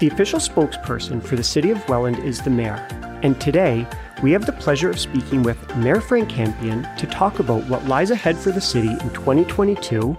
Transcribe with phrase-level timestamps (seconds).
[0.00, 2.86] The official spokesperson for the City of Welland is the Mayor,
[3.22, 3.86] and today
[4.22, 8.10] we have the pleasure of speaking with Mayor Frank Campion to talk about what lies
[8.10, 10.12] ahead for the city in 2022,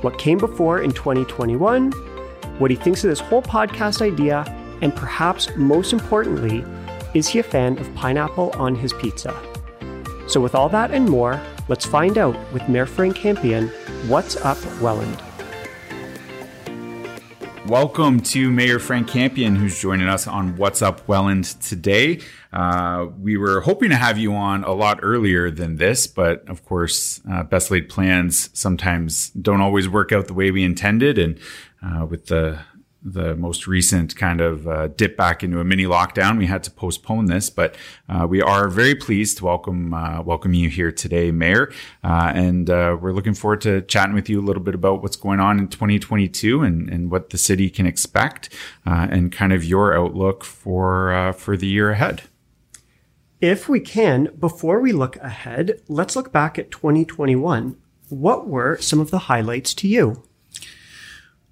[0.00, 1.92] what came before in 2021,
[2.56, 4.42] what he thinks of this whole podcast idea,
[4.80, 6.64] and perhaps most importantly,
[7.12, 9.38] is he a fan of pineapple on his pizza?
[10.28, 13.68] So, with all that and more, let's find out with Mayor Frank Campion
[14.08, 15.25] what's up Welland.
[17.68, 22.20] Welcome to Mayor Frank Campion, who's joining us on What's Up Welland today.
[22.52, 26.64] Uh, we were hoping to have you on a lot earlier than this, but of
[26.64, 31.18] course, uh, best laid plans sometimes don't always work out the way we intended.
[31.18, 31.40] And
[31.84, 32.60] uh, with the
[33.06, 36.70] the most recent kind of uh, dip back into a mini lockdown, we had to
[36.70, 37.48] postpone this.
[37.48, 37.76] But
[38.08, 42.68] uh, we are very pleased to welcome uh, welcome you here today, Mayor, uh, and
[42.68, 45.58] uh, we're looking forward to chatting with you a little bit about what's going on
[45.58, 48.52] in 2022 and, and what the city can expect,
[48.86, 52.22] uh, and kind of your outlook for for the year ahead.
[53.40, 57.76] If we can, before we look ahead, let's look back at 2021.
[58.08, 60.22] What were some of the highlights to you?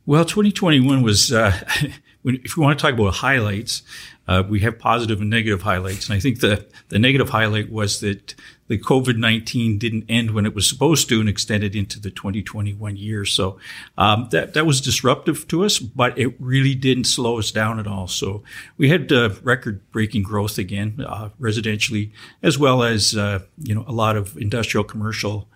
[0.06, 1.58] Well, 2021 was, uh,
[2.24, 3.82] if we want to talk about highlights,
[4.28, 6.08] uh, we have positive and negative highlights.
[6.08, 8.34] And I think the, the negative highlight was that
[8.68, 12.96] the COVID 19 didn't end when it was supposed to and extended into the 2021
[12.96, 13.24] year.
[13.24, 13.58] So
[13.96, 17.86] um, that, that was disruptive to us, but it really didn't slow us down at
[17.86, 18.06] all.
[18.06, 18.42] So
[18.76, 22.10] we had uh, record breaking growth again, uh, residentially,
[22.42, 25.48] as well as, uh, you know, a lot of industrial commercial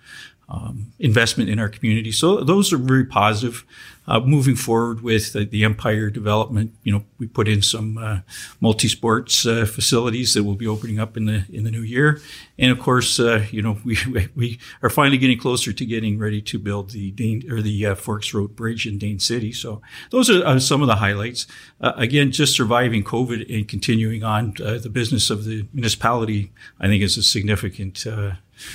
[0.49, 2.11] um, investment in our community.
[2.11, 3.65] So those are very positive.
[4.07, 8.21] Uh, moving forward with uh, the Empire development, you know, we put in some uh,
[8.59, 12.19] multi-sports uh, facilities that will be opening up in the in the new year,
[12.59, 13.99] and of course, uh, you know, we
[14.35, 17.95] we are finally getting closer to getting ready to build the Dain or the uh,
[17.95, 19.53] Forks Road Bridge in Dain City.
[19.53, 21.47] So those are some of the highlights.
[21.79, 27.19] again, just surviving COVID and continuing on the business of the municipality, I think, is
[27.19, 28.07] a significant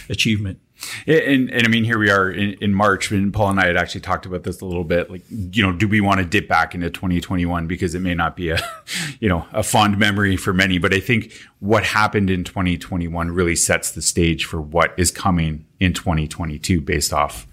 [0.09, 0.59] achievement.
[1.07, 3.77] And, and I mean, here we are in, in March, and Paul and I had
[3.77, 5.09] actually talked about this a little bit.
[5.09, 8.35] Like, you know, do we want to dip back into 2021 because it may not
[8.35, 8.59] be a,
[9.19, 10.77] you know, a fond memory for many.
[10.77, 15.65] But I think what happened in 2021 really sets the stage for what is coming
[15.79, 17.47] in 2022, based off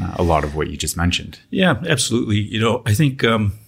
[0.00, 1.38] uh, a lot of what you just mentioned.
[1.50, 2.38] Yeah, absolutely.
[2.38, 3.24] You know, I think.
[3.24, 3.58] Um,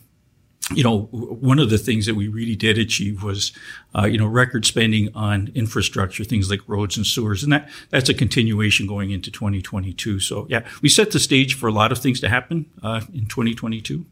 [0.74, 3.52] you know, one of the things that we really did achieve was,
[3.96, 8.08] uh, you know, record spending on infrastructure, things like roads and sewers, and that that's
[8.08, 10.18] a continuation going into 2022.
[10.18, 13.26] So, yeah, we set the stage for a lot of things to happen uh, in
[13.26, 14.06] 2022,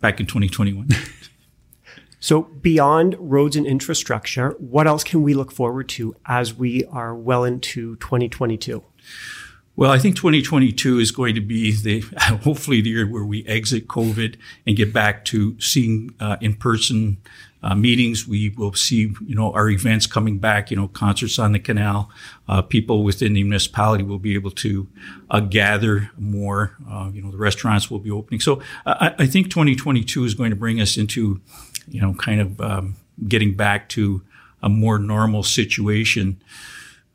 [0.00, 0.88] back in 2021.
[2.20, 7.14] so, beyond roads and infrastructure, what else can we look forward to as we are
[7.14, 8.82] well into 2022?
[9.78, 12.00] Well, I think 2022 is going to be the
[12.42, 14.34] hopefully the year where we exit COVID
[14.66, 17.18] and get back to seeing uh, in-person
[17.62, 18.26] uh, meetings.
[18.26, 20.72] We will see, you know, our events coming back.
[20.72, 22.10] You know, concerts on the canal.
[22.48, 24.88] Uh, people within the municipality will be able to
[25.30, 26.76] uh, gather more.
[26.90, 28.40] Uh, you know, the restaurants will be opening.
[28.40, 31.40] So I, I, think 2022 is going to bring us into,
[31.86, 32.96] you know, kind of um,
[33.28, 34.22] getting back to
[34.60, 36.40] a more normal situation.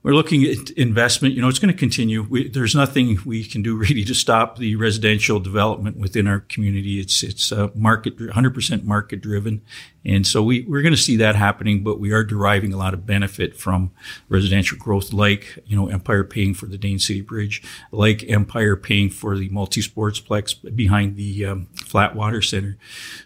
[0.03, 1.33] We're looking at investment.
[1.33, 2.23] You know, it's going to continue.
[2.23, 6.99] We, there's nothing we can do really to stop the residential development within our community.
[6.99, 9.61] It's it's uh, market 100% market driven,
[10.03, 11.83] and so we we're going to see that happening.
[11.83, 13.91] But we are deriving a lot of benefit from
[14.27, 19.09] residential growth, like you know Empire paying for the Dain City Bridge, like Empire paying
[19.09, 22.77] for the multi sportsplex behind the um, Flatwater Center.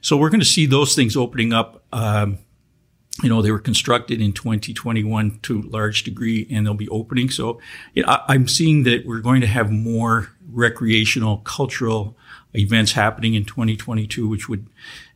[0.01, 1.83] So we're going to see those things opening up.
[1.91, 2.37] Um,
[3.23, 7.29] you know, they were constructed in 2021 to a large degree and they'll be opening.
[7.29, 7.59] So
[7.93, 12.15] you know, I, am seeing that we're going to have more recreational, cultural
[12.53, 14.67] events happening in 2022, which would,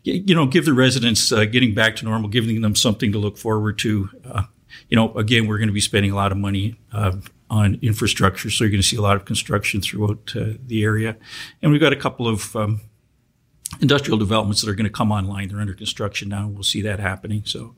[0.04, 3.38] you know, give the residents uh, getting back to normal, giving them something to look
[3.38, 4.10] forward to.
[4.26, 4.44] Uh,
[4.90, 7.14] you know, again, we're going to be spending a lot of money uh,
[7.50, 11.18] on infrastructure, so you're going to see a lot of construction throughout uh, the area.
[11.62, 12.82] And we've got a couple of um,
[13.80, 15.48] industrial developments that are going to come online.
[15.48, 16.48] They're under construction now.
[16.48, 17.44] We'll see that happening.
[17.46, 17.74] So,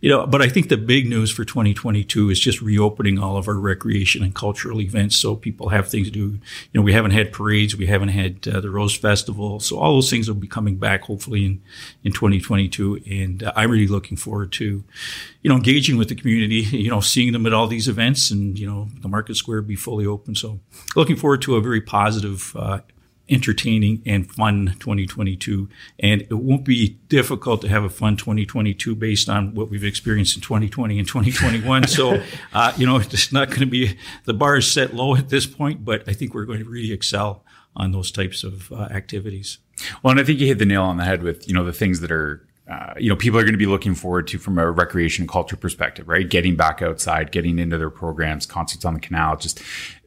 [0.00, 3.46] you know, but I think the big news for 2022 is just reopening all of
[3.46, 6.20] our recreation and cultural events so people have things to do.
[6.20, 6.40] You
[6.72, 7.76] know, we haven't had parades.
[7.76, 9.60] We haven't had uh, the Rose Festival.
[9.60, 11.62] So all those things will be coming back hopefully in,
[12.02, 13.02] in 2022.
[13.08, 14.82] And uh, I'm really looking forward to,
[15.42, 18.58] you know, engaging with the community, you know, seeing them at all these events and,
[18.58, 20.34] you know, the market square be fully open.
[20.34, 20.60] So
[20.96, 22.80] looking forward to a very positive, uh,
[23.28, 25.68] entertaining and fun 2022.
[25.98, 30.36] And it won't be difficult to have a fun 2022 based on what we've experienced
[30.36, 31.88] in 2020 and 2021.
[31.88, 32.22] so,
[32.52, 35.46] uh, you know, it's not going to be, the bar is set low at this
[35.46, 37.44] point, but I think we're going to really excel
[37.76, 39.58] on those types of uh, activities.
[40.02, 41.72] Well, and I think you hit the nail on the head with, you know, the
[41.72, 44.58] things that are uh, you know, people are going to be looking forward to from
[44.58, 46.30] a recreation culture perspective, right?
[46.30, 49.60] Getting back outside, getting into their programs, concerts on the canal, just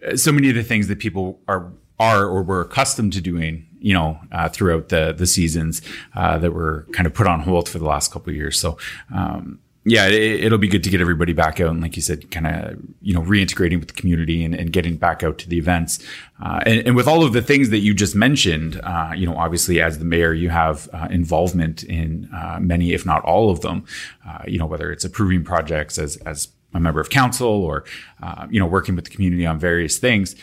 [0.08, 3.68] uh, so many of the things that people are are or were accustomed to doing,
[3.80, 5.82] you know, uh, throughout the the seasons
[6.16, 8.60] uh, that were kind of put on hold for the last couple of years.
[8.60, 8.78] So,
[9.14, 9.60] um,
[9.90, 12.46] yeah, it, will be good to get everybody back out and, like you said, kind
[12.46, 16.06] of you know reintegrating with the community and, and getting back out to the events.
[16.44, 19.38] Uh, and, and, with all of the things that you just mentioned, uh, you know,
[19.38, 23.62] obviously as the mayor, you have uh, involvement in uh, many, if not all of
[23.62, 23.86] them.
[24.28, 27.86] Uh, you know, whether it's approving projects as as a member of council or
[28.22, 30.36] uh, you know working with the community on various things.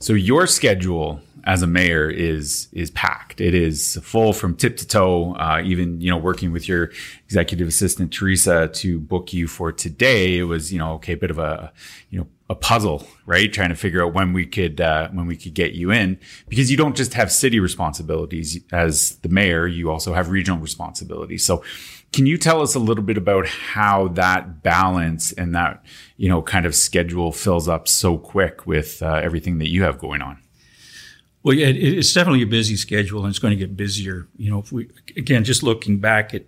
[0.00, 3.40] So your schedule as a mayor is is packed.
[3.40, 5.34] It is full from tip to toe.
[5.34, 6.90] Uh, even you know, working with your
[7.26, 11.30] executive assistant Teresa to book you for today, it was you know okay, a bit
[11.30, 11.72] of a
[12.08, 13.52] you know a puzzle, right?
[13.52, 16.18] Trying to figure out when we could uh, when we could get you in
[16.48, 21.44] because you don't just have city responsibilities as the mayor, you also have regional responsibilities.
[21.44, 21.62] So.
[22.12, 25.84] Can you tell us a little bit about how that balance and that
[26.16, 29.98] you know kind of schedule fills up so quick with uh, everything that you have
[29.98, 30.38] going on?
[31.42, 34.28] Well, yeah, it's definitely a busy schedule, and it's going to get busier.
[34.36, 36.44] You know, if we again just looking back at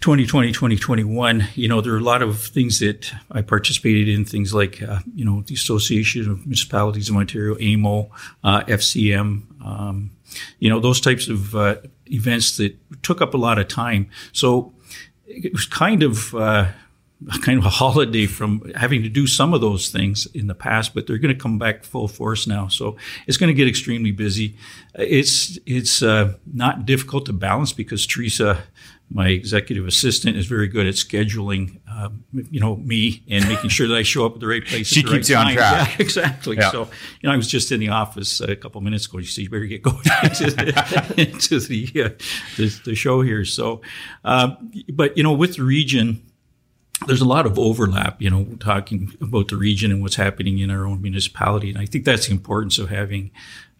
[0.00, 4.54] 2020, 2021, you know, there are a lot of things that I participated in, things
[4.54, 8.10] like, uh, you know, the Association of Municipalities of Ontario, AMO,
[8.42, 10.12] uh, FCM, um,
[10.58, 14.08] you know, those types of uh, events that took up a lot of time.
[14.32, 14.72] So
[15.26, 16.68] it was kind of uh,
[17.42, 20.94] kind of a holiday from having to do some of those things in the past,
[20.94, 22.68] but they're going to come back full force now.
[22.68, 22.96] So
[23.26, 24.56] it's going to get extremely busy.
[24.94, 28.62] It's it's uh, not difficult to balance because Teresa,
[29.10, 31.79] my executive assistant, is very good at scheduling.
[31.92, 34.86] Um, you know me and making sure that I show up at the right place.
[34.86, 35.54] she keeps right you on time.
[35.54, 35.88] track.
[35.88, 36.56] Yeah, exactly.
[36.56, 36.70] Yeah.
[36.70, 36.82] So
[37.20, 39.20] you know, I was just in the office a couple minutes ago.
[39.20, 42.08] She said, "You better get going into, into the, uh,
[42.56, 43.80] the, the show here." So,
[44.24, 44.56] uh,
[44.92, 46.22] but you know, with the region
[47.06, 50.70] there's a lot of overlap, you know, talking about the region and what's happening in
[50.70, 51.70] our own municipality.
[51.70, 53.30] And I think that's the importance of having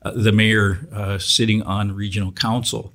[0.02, 2.92] uh, the mayor uh, sitting on regional council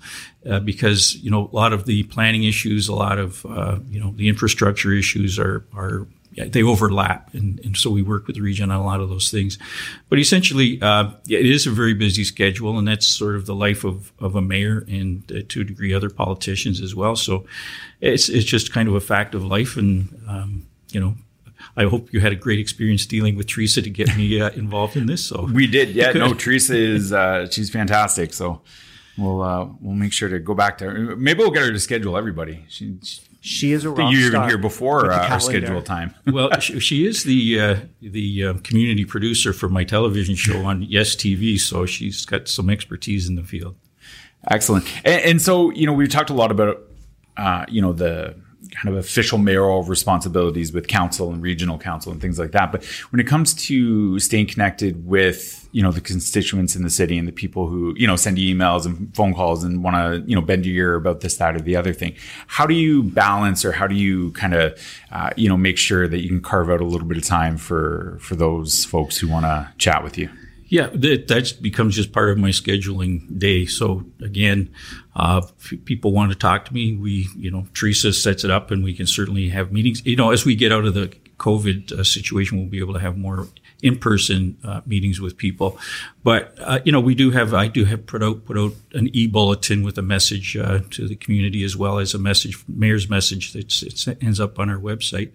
[0.50, 4.00] uh, because, you know, a lot of the planning issues, a lot of, uh, you
[4.00, 8.36] know, the infrastructure issues are, are yeah, they overlap, and, and, so we work with
[8.36, 9.57] the region on a lot of those things.
[10.10, 13.56] But essentially, uh, yeah, it is a very busy schedule, and that's sort of the
[13.56, 17.16] life of, of a mayor and to a degree other politicians as well.
[17.16, 17.46] So
[18.01, 21.16] it's it's just kind of a fact of life, and um, you know.
[21.78, 24.96] I hope you had a great experience dealing with Teresa to get me uh, involved
[24.96, 25.25] in this.
[25.25, 26.12] So we did, yeah.
[26.12, 28.34] no, Teresa is uh, she's fantastic.
[28.34, 28.62] So
[29.18, 31.16] we'll uh, we'll make sure to go back to her.
[31.16, 32.66] Maybe we'll get her to schedule everybody.
[32.69, 34.42] She, she she is a rock you star.
[34.42, 36.16] even here before uh, our schedule time.
[36.25, 40.81] well, she, she, is the uh, the uh, community producer for my television show on
[40.81, 43.75] Yes TV, so she's got some expertise in the field.
[44.50, 44.86] Excellent.
[45.06, 46.81] And, and so, you know, we've talked a lot about,
[47.38, 48.36] uh, you know, the
[48.71, 52.71] kind of official mayoral responsibilities with council and regional council and things like that.
[52.71, 57.17] But when it comes to staying connected with, you know, the constituents in the city
[57.17, 60.29] and the people who, you know, send you emails and phone calls and want to,
[60.29, 62.15] you know, bend your ear about this, that, or the other thing,
[62.47, 64.79] how do you balance or how do you kind of,
[65.12, 67.57] uh, you know, make sure that you can carve out a little bit of time
[67.57, 70.29] for, for those folks who want to chat with you?
[70.67, 73.65] Yeah, that, becomes just part of my scheduling day.
[73.65, 74.74] So again,
[75.15, 75.41] uh,
[75.86, 78.93] people want to talk to me, we, you know, Teresa sets it up and we
[78.93, 80.03] can certainly have meetings.
[80.05, 83.00] You know, as we get out of the COVID uh, situation, we'll be able to
[83.00, 83.48] have more
[83.84, 85.77] in-person uh, meetings with people.
[86.24, 89.10] But uh, you know, we do have I do have put out put out an
[89.13, 93.53] e-bulletin with a message uh, to the community as well as a message, mayor's message
[93.53, 95.31] that ends up on our website.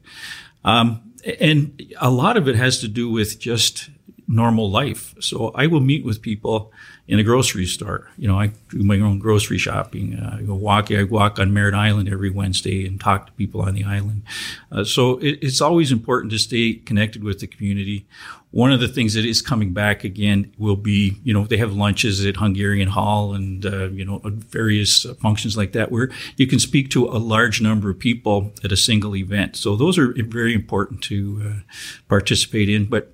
[0.64, 3.90] Um, and a lot of it has to do with just
[4.30, 5.12] normal life.
[5.20, 6.72] So I will meet with people
[7.08, 8.08] in a grocery store.
[8.16, 10.14] You know, I do my own grocery shopping.
[10.14, 10.92] Uh, I go walk.
[10.92, 14.22] I walk on Merritt Island every Wednesday and talk to people on the island.
[14.70, 18.06] Uh, so it, it's always important to stay connected with the community.
[18.52, 21.72] One of the things that is coming back again will be, you know, they have
[21.72, 26.60] lunches at Hungarian Hall and, uh, you know, various functions like that where you can
[26.60, 29.56] speak to a large number of people at a single event.
[29.56, 31.72] So those are very important to uh,
[32.08, 32.86] participate in.
[32.86, 33.12] But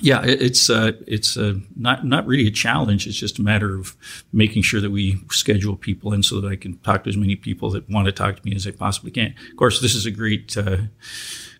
[0.00, 3.06] yeah, it's uh, it's uh, not not really a challenge.
[3.06, 3.94] It's just a matter of
[4.32, 7.36] making sure that we schedule people in so that I can talk to as many
[7.36, 9.34] people that want to talk to me as I possibly can.
[9.50, 10.78] Of course, this is a great uh,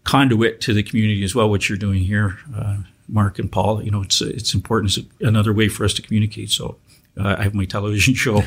[0.04, 1.50] conduit to the community as well.
[1.50, 4.96] What you're doing here, uh, Marc and Paul, you know, it's it's important.
[4.96, 6.50] It's another way for us to communicate.
[6.50, 6.78] So
[7.18, 8.42] uh, I have my television show,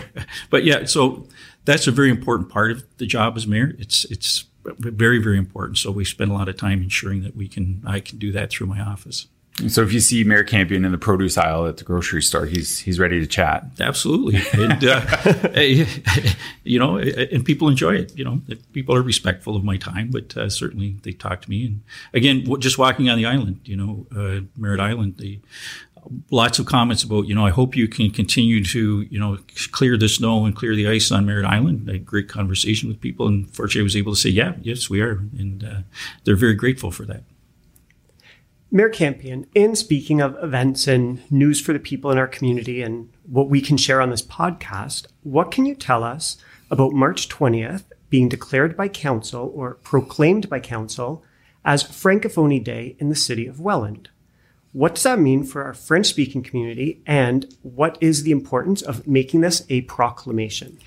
[0.49, 1.27] but yeah, so
[1.65, 3.75] that's a very important part of the job as mayor.
[3.77, 5.77] It's it's very very important.
[5.77, 8.49] So we spend a lot of time ensuring that we can I can do that
[8.49, 9.27] through my office.
[9.69, 12.79] So if you see Mayor Campion in the produce aisle at the grocery store, he's
[12.79, 13.65] he's ready to chat.
[13.79, 15.01] Absolutely, and uh,
[16.65, 18.17] you know, and people enjoy it.
[18.17, 18.41] You know,
[18.73, 21.65] people are respectful of my time, but uh, certainly they talk to me.
[21.67, 21.81] And
[22.13, 25.39] again, just walking on the island, you know, uh, Merritt Island, the
[26.31, 29.37] lots of comments about, you know, I hope you can continue to, you know,
[29.71, 31.89] clear the snow and clear the ice on Merritt Island.
[31.89, 34.89] I had great conversation with people, and fortunately, I was able to say, yeah, yes,
[34.89, 35.81] we are, and uh,
[36.25, 37.23] they're very grateful for that.
[38.71, 43.09] Mayor Campion, in speaking of events and news for the people in our community and
[43.23, 46.37] what we can share on this podcast, what can you tell us
[46.71, 51.23] about March 20th being declared by council or proclaimed by council
[51.63, 54.09] as Francophonie Day in the city of Welland?
[54.73, 59.07] What does that mean for our French speaking community, and what is the importance of
[59.07, 60.79] making this a proclamation?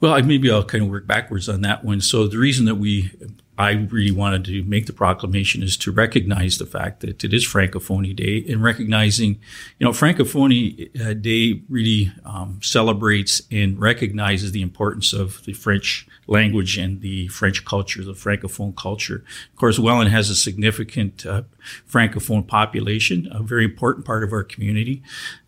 [0.00, 2.02] Well, maybe I'll kind of work backwards on that one.
[2.02, 3.10] So, the reason that we
[3.58, 7.44] I really wanted to make the proclamation is to recognize the fact that it is
[7.44, 9.40] Francophonie Day and recognizing,
[9.78, 16.06] you know, Francophonie uh, Day really um, celebrates and recognizes the importance of the French
[16.28, 19.24] language and the French culture, the Francophone culture.
[19.52, 21.42] Of course, Welland has a significant uh,
[21.90, 25.02] Francophone population, a very important part of our community.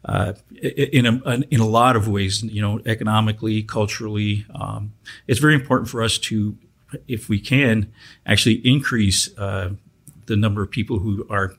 [0.05, 4.95] Uh, in a in a lot of ways, you know, economically, culturally, um,
[5.29, 6.57] it's very important for us to
[7.09, 7.92] if we can,
[8.26, 9.70] actually increase uh,
[10.26, 11.54] the number of people who are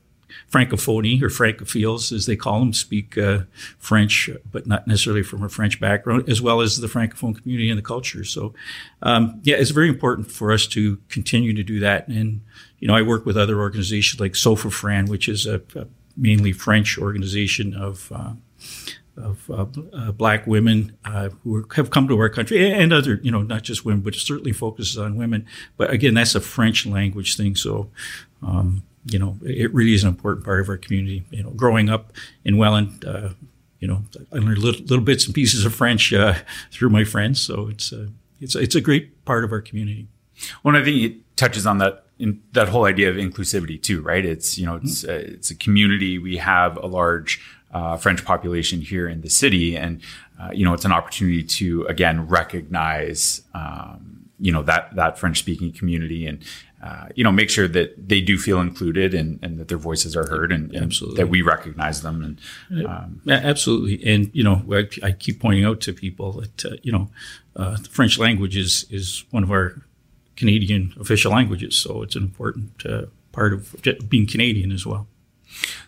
[0.50, 3.40] francophony or francophiles, as they call them, speak uh,
[3.78, 7.78] French, but not necessarily from a French background, as well as the francophone community and
[7.78, 8.24] the culture.
[8.24, 8.54] So,
[9.02, 12.08] um, yeah, it's very important for us to continue to do that.
[12.08, 12.42] And
[12.80, 16.98] you know, I work with other organizations like SOFIFRAN, which is a, a mainly French
[16.98, 18.34] organization of uh,
[19.18, 23.32] of uh, uh, black women uh, who have come to our country and other, you
[23.32, 25.46] know, not just women, but certainly focuses on women.
[25.78, 27.56] But again, that's a French language thing.
[27.56, 27.90] So,
[28.42, 31.24] um, you know, it really is an important part of our community.
[31.32, 32.14] You know, growing up
[32.46, 33.30] in Welland, uh,
[33.80, 36.36] you know, I learned little, little, bits and pieces of French uh,
[36.72, 37.42] through my friends.
[37.42, 40.08] So it's a, it's, a, it's a great part of our community.
[40.64, 44.24] Well, I think it touches on that in that whole idea of inclusivity too, right?
[44.24, 45.34] It's you know, it's mm-hmm.
[45.34, 46.20] it's a community.
[46.20, 47.42] We have a large
[47.74, 50.02] uh, French population here in the city, and
[50.40, 55.40] uh, you know it's an opportunity to again recognize um, you know that that French
[55.40, 56.44] speaking community and.
[56.84, 60.18] Uh, you know, make sure that they do feel included and, and that their voices
[60.18, 62.24] are heard and, and that we recognize them.
[62.72, 66.78] And um, absolutely, and you know, I, I, keep pointing out to people that uh,
[66.82, 67.12] you know,
[67.56, 69.84] uh, the French language is is one of our
[70.36, 73.76] Canadian official languages, so it's an important uh, part of
[74.10, 75.08] being Canadian as well.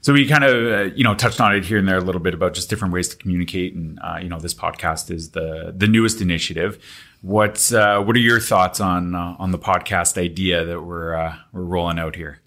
[0.01, 2.22] So we kind of, uh, you know, touched on it here and there a little
[2.22, 5.74] bit about just different ways to communicate, and uh, you know, this podcast is the
[5.75, 6.84] the newest initiative.
[7.22, 11.38] What's uh, what are your thoughts on uh, on the podcast idea that we're uh,
[11.51, 12.39] we're rolling out here?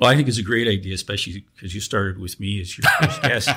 [0.00, 2.88] Well, I think it's a great idea, especially because you started with me as your
[3.00, 3.48] first guest.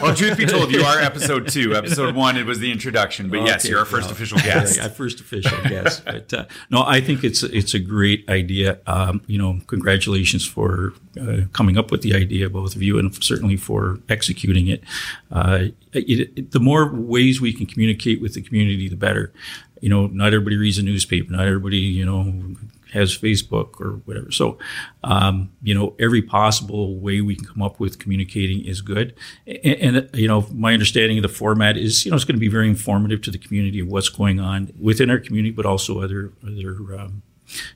[0.00, 1.74] well, truth be told, you are episode two.
[1.74, 4.76] Episode one, it was the introduction, but okay, yes, you're our first well, official guest.
[4.76, 6.04] Yeah, first official guest.
[6.04, 8.78] But uh, no, I think it's it's a great idea.
[8.86, 13.12] Um, you know, congratulations for uh, coming up with the idea, both of you, and
[13.24, 14.84] certainly for executing it.
[15.32, 16.50] Uh, it, it.
[16.52, 19.32] The more ways we can communicate with the community, the better
[19.80, 21.32] you know, not everybody reads a newspaper.
[21.32, 22.56] Not everybody, you know,
[22.92, 24.30] has Facebook or whatever.
[24.30, 24.58] So,
[25.02, 29.14] um, you know, every possible way we can come up with communicating is good.
[29.46, 32.40] And, and, you know, my understanding of the format is, you know, it's going to
[32.40, 36.00] be very informative to the community of what's going on within our community, but also
[36.02, 37.22] other other um,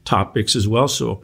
[0.04, 0.88] topics as well.
[0.88, 1.23] So,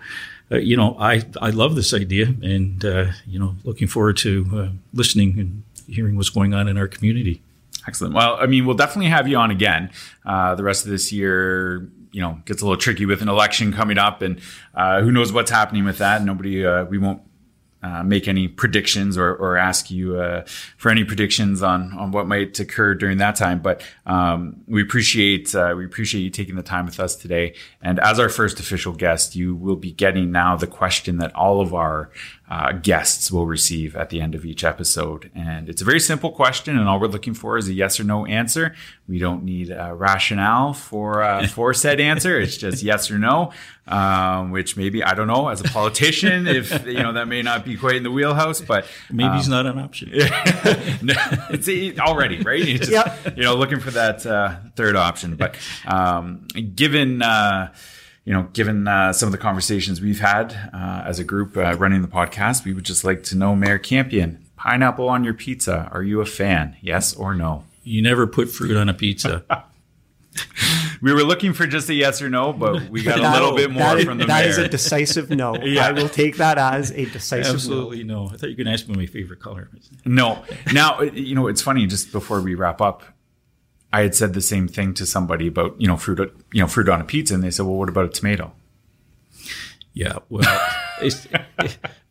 [0.50, 4.46] uh, you know, I I love this idea, and uh, you know, looking forward to
[4.54, 7.42] uh, listening and hearing what's going on in our community.
[7.86, 8.14] Excellent.
[8.14, 9.90] Well, I mean, we'll definitely have you on again
[10.24, 13.72] uh, the rest of this year you know gets a little tricky with an election
[13.72, 14.40] coming up, and
[14.74, 16.22] uh, who knows what's happening with that.
[16.22, 17.22] Nobody, uh, we won't
[17.82, 20.44] uh, make any predictions or, or ask you uh,
[20.76, 23.60] for any predictions on on what might occur during that time.
[23.60, 27.54] But um, we appreciate uh, we appreciate you taking the time with us today.
[27.80, 31.60] And as our first official guest, you will be getting now the question that all
[31.60, 32.10] of our
[32.52, 35.30] uh, guests will receive at the end of each episode.
[35.34, 38.04] And it's a very simple question, and all we're looking for is a yes or
[38.04, 38.74] no answer.
[39.08, 42.38] We don't need a rationale for uh, for said answer.
[42.38, 43.52] It's just yes or no,
[43.86, 47.64] um, which maybe I don't know as a politician if you know that may not
[47.64, 50.10] be quite in the wheelhouse, but maybe um, it's not an option.
[51.00, 51.14] no,
[51.48, 52.66] it's already right.
[52.66, 53.34] Just, yep.
[53.34, 55.56] You know, looking for that uh, third option, but
[55.86, 57.72] um, given uh,
[58.24, 61.76] you know, given uh, some of the conversations we've had uh, as a group uh,
[61.76, 65.88] running the podcast, we would just like to know, Mayor Campion, pineapple on your pizza.
[65.92, 66.76] Are you a fan?
[66.80, 67.64] Yes or no?
[67.82, 69.44] You never put fruit on a pizza.
[71.02, 73.70] we were looking for just a yes or no, but we got a little bit
[73.70, 74.50] more that is, from the That mayor.
[74.50, 75.56] is a decisive no.
[75.62, 75.86] Yeah.
[75.86, 78.26] I will take that as a decisive Absolutely no.
[78.26, 79.70] I thought you were going to ask me my favorite color.
[80.04, 80.42] No.
[80.72, 83.02] Now, you know, it's funny, just before we wrap up,
[83.92, 86.88] I had said the same thing to somebody about, you know, fruit, you know, fruit
[86.88, 87.34] on a pizza.
[87.34, 88.52] And they said, well, what about a tomato?
[89.94, 90.60] Yeah, well,
[91.02, 91.28] it's,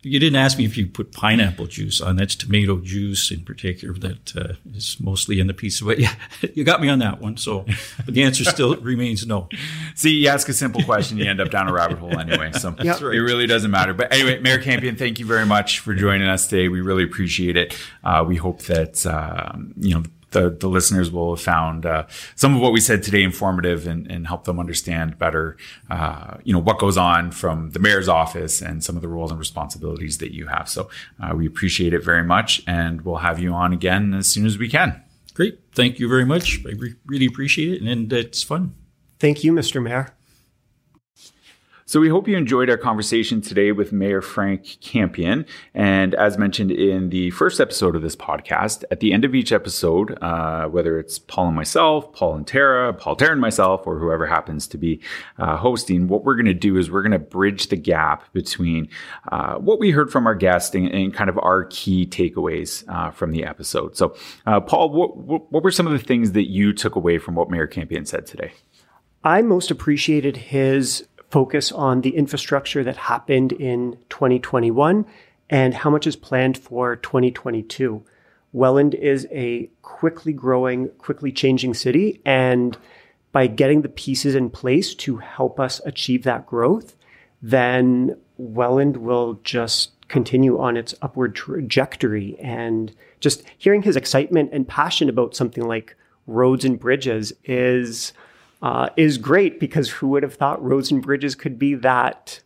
[0.02, 2.14] you didn't ask me if you put pineapple juice on.
[2.14, 5.84] That's tomato juice in particular that uh, is mostly in the pizza.
[5.84, 6.14] But yeah,
[6.54, 7.36] you got me on that one.
[7.36, 7.66] So,
[8.04, 9.48] but the answer still remains no.
[9.96, 12.52] See, you ask a simple question, you end up down a rabbit hole anyway.
[12.52, 13.94] So That's it really doesn't matter.
[13.94, 16.68] But anyway, Mayor Campion, thank you very much for joining us today.
[16.68, 17.76] We really appreciate it.
[18.04, 22.54] Uh, we hope that, um, you know, the, the listeners will have found uh, some
[22.54, 25.56] of what we said today informative and, and help them understand better,
[25.90, 29.30] uh, you know, what goes on from the mayor's office and some of the roles
[29.30, 30.68] and responsibilities that you have.
[30.68, 30.90] So
[31.22, 34.58] uh, we appreciate it very much, and we'll have you on again as soon as
[34.58, 35.02] we can.
[35.34, 35.60] Great.
[35.72, 36.60] Thank you very much.
[36.66, 37.80] I re- really appreciate it.
[37.80, 38.74] And, and it's fun.
[39.18, 39.82] Thank you, Mr.
[39.82, 40.14] Mayor.
[41.84, 45.44] So we hope you enjoyed our conversation today with Mayor Frank Campion.
[45.74, 49.50] And as mentioned in the first episode of this podcast, at the end of each
[49.50, 53.98] episode, uh, whether it's Paul and myself, Paul and Tara, Paul, Tara and myself, or
[53.98, 55.00] whoever happens to be
[55.38, 58.88] uh, hosting, what we're going to do is we're going to bridge the gap between
[59.32, 63.10] uh, what we heard from our guest and, and kind of our key takeaways uh,
[63.10, 63.96] from the episode.
[63.96, 64.14] So,
[64.46, 67.34] uh, Paul, what, what, what were some of the things that you took away from
[67.34, 68.52] what Mayor Campion said today?
[69.24, 75.06] I most appreciated his focus on the infrastructure that happened in 2021
[75.48, 78.04] and how much is planned for 2022.
[78.52, 82.76] Welland is a quickly growing, quickly changing city, and
[83.32, 86.96] by getting the pieces in place to help us achieve that growth,
[87.40, 92.38] then Welland will just continue on its upward trajectory.
[92.40, 95.96] And just hearing his excitement and passion about something like
[96.26, 98.12] roads and bridges is
[98.62, 102.40] uh, is great because who would have thought roads and bridges could be that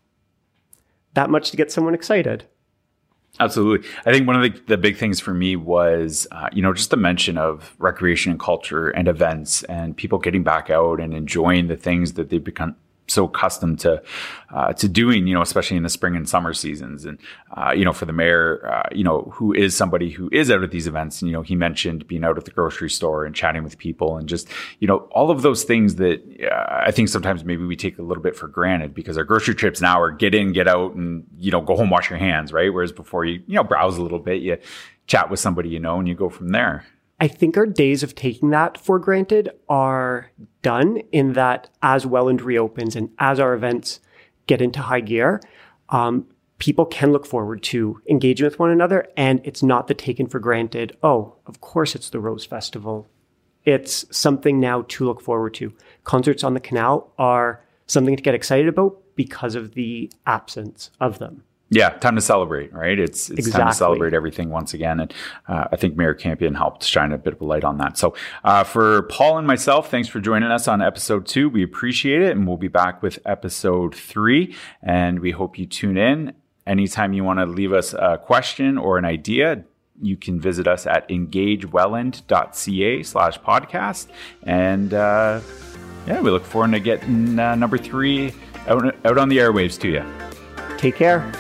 [1.14, 2.44] that much to get someone excited?
[3.38, 3.88] Absolutely.
[4.06, 6.90] I think one of the, the big things for me was, uh, you know, just
[6.90, 11.69] the mention of recreation and culture and events and people getting back out and enjoying
[11.69, 12.76] the things that they've become
[13.08, 14.02] so accustomed to
[14.50, 17.04] uh, to doing, you know, especially in the spring and summer seasons.
[17.04, 17.19] And
[17.56, 20.62] uh, you know, for the mayor, uh, you know, who is somebody who is out
[20.62, 23.34] at these events, and you know, he mentioned being out at the grocery store and
[23.34, 24.49] chatting with people, and just
[24.80, 28.02] you know, all of those things that uh, I think sometimes maybe we take a
[28.02, 31.25] little bit for granted because our grocery trips now are get in, get out, and
[31.38, 32.73] you know, go home, wash your hands, right?
[32.73, 34.58] Whereas before you you know browse a little bit, you
[35.06, 36.84] chat with somebody you know, and you go from there.
[37.19, 40.31] I think our days of taking that for granted are
[40.63, 44.00] done in that as Welland reopens and as our events
[44.47, 45.41] get into high gear,
[45.89, 46.26] um,
[46.59, 49.07] people can look forward to engaging with one another.
[49.17, 53.09] And it's not the taken for granted, oh, of course it's the Rose Festival.
[53.65, 55.73] It's something now to look forward to.
[56.05, 61.19] Concerts on the canal are something to get excited about because of the absence of
[61.19, 61.43] them.
[61.69, 62.97] Yeah, time to celebrate, right?
[62.97, 65.13] It's it's time to celebrate everything once again, and
[65.49, 67.99] uh, I think Mayor Campion helped shine a bit of a light on that.
[67.99, 71.49] So, uh, for Paul and myself, thanks for joining us on episode two.
[71.49, 74.55] We appreciate it, and we'll be back with episode three.
[74.81, 76.35] And we hope you tune in.
[76.69, 79.65] Anytime you want to leave us a question or an idea,
[80.00, 84.07] you can visit us at engagewelland.ca slash podcast.
[84.45, 85.41] And uh,
[86.07, 88.33] yeah, we look forward to getting uh, number three
[88.69, 90.05] out, out on the airwaves to you.
[90.79, 91.33] Take care.